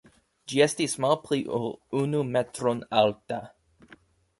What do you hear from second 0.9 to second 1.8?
malpli ol